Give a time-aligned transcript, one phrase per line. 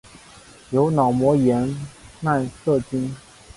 [0.71, 1.77] 由脑膜炎
[2.21, 3.15] 奈瑟菌。